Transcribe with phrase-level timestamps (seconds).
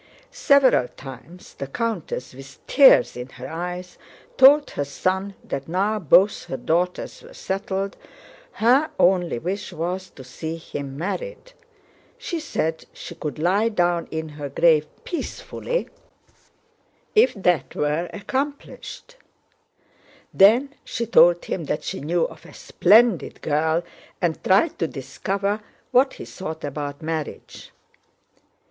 [0.31, 3.99] Several times the countess, with tears in her eyes,
[4.35, 7.97] told her son that now both her daughters were settled,
[8.53, 11.53] her only wish was to see him married.
[12.17, 15.87] She said she could lie down in her grave peacefully
[17.13, 19.17] if that were accomplished.
[20.33, 23.83] Then she told him that she knew of a splendid girl
[24.19, 25.61] and tried to discover
[25.91, 27.69] what he thought about marriage.